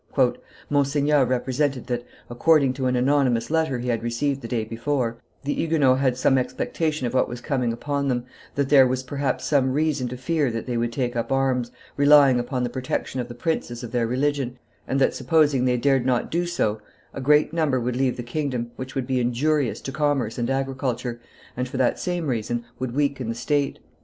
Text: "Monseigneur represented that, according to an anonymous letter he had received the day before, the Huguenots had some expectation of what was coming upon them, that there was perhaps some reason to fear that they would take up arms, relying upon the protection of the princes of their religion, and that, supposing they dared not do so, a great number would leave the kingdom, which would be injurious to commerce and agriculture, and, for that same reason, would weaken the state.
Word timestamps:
"Monseigneur 0.67 1.23
represented 1.25 1.85
that, 1.85 2.03
according 2.27 2.73
to 2.73 2.87
an 2.87 2.95
anonymous 2.95 3.51
letter 3.51 3.77
he 3.77 3.89
had 3.89 4.01
received 4.01 4.41
the 4.41 4.47
day 4.47 4.63
before, 4.63 5.17
the 5.43 5.53
Huguenots 5.53 6.01
had 6.01 6.17
some 6.17 6.39
expectation 6.39 7.05
of 7.05 7.13
what 7.13 7.29
was 7.29 7.39
coming 7.39 7.71
upon 7.71 8.07
them, 8.07 8.25
that 8.55 8.69
there 8.69 8.87
was 8.87 9.03
perhaps 9.03 9.45
some 9.45 9.73
reason 9.73 10.07
to 10.07 10.17
fear 10.17 10.49
that 10.49 10.65
they 10.65 10.75
would 10.75 10.91
take 10.91 11.15
up 11.15 11.31
arms, 11.31 11.69
relying 11.97 12.39
upon 12.39 12.63
the 12.63 12.69
protection 12.71 13.19
of 13.21 13.27
the 13.27 13.35
princes 13.35 13.83
of 13.83 13.91
their 13.91 14.07
religion, 14.07 14.57
and 14.87 14.99
that, 14.99 15.13
supposing 15.13 15.65
they 15.65 15.77
dared 15.77 16.03
not 16.03 16.31
do 16.31 16.47
so, 16.47 16.81
a 17.13 17.21
great 17.21 17.53
number 17.53 17.79
would 17.79 17.95
leave 17.95 18.17
the 18.17 18.23
kingdom, 18.23 18.71
which 18.77 18.95
would 18.95 19.05
be 19.05 19.19
injurious 19.19 19.79
to 19.79 19.91
commerce 19.91 20.39
and 20.39 20.49
agriculture, 20.49 21.21
and, 21.55 21.69
for 21.69 21.77
that 21.77 21.99
same 21.99 22.25
reason, 22.25 22.65
would 22.79 22.95
weaken 22.95 23.29
the 23.29 23.35
state. 23.35 23.77